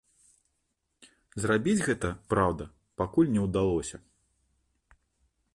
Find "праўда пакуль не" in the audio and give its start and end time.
2.35-3.41